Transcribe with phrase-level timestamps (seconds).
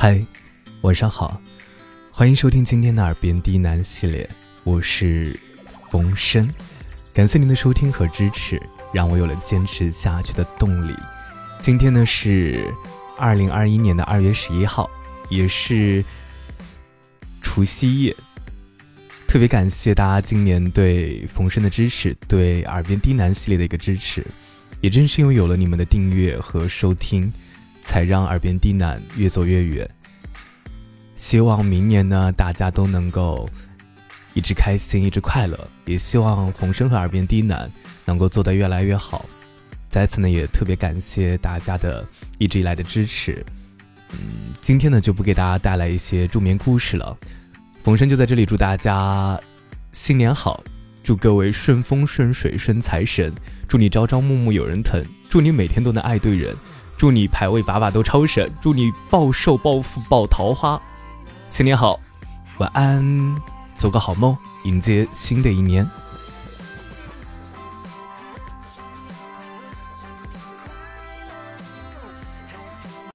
[0.00, 0.24] 嗨，
[0.82, 1.42] 晚上好，
[2.12, 4.30] 欢迎收听今天的耳边低喃系列，
[4.62, 5.36] 我是
[5.90, 6.48] 冯生，
[7.12, 10.94] 感谢您的收听和支持，让我有了坚持下去的动力。
[11.60, 12.72] 今天呢是
[13.16, 14.88] 二零二一年的二月十一号，
[15.30, 16.04] 也是
[17.42, 18.14] 除夕夜，
[19.26, 24.24] 特别感谢大家今年对冯生的支持，对耳边低喃系列的一个支持，
[24.80, 27.28] 也正是因为有了你们的订阅和收听。
[27.88, 29.88] 才让耳边低喃越走越远。
[31.16, 33.48] 希望明年呢，大家都能够
[34.34, 35.58] 一直开心，一直快乐。
[35.86, 37.66] 也希望冯生和耳边低喃
[38.04, 39.24] 能够做得越来越好。
[39.88, 43.42] 在此呢，也特别感谢大家的一直以来的支持。
[44.12, 47.16] 嗯，今天呢就不给大家带来一些助眠故事了。
[47.82, 49.40] 冯生就在这里祝大家
[49.92, 50.62] 新年好，
[51.02, 53.32] 祝各位顺风顺水顺财神，
[53.66, 56.54] 祝你朝朝暮暮有人疼，祝你每天都能爱对人。
[56.98, 60.78] 祝你排位把把都超神，祝你暴瘦暴富暴桃花，
[61.48, 61.98] 新年好，
[62.58, 63.36] 晚安，
[63.76, 65.88] 做个好梦，迎接新的一年。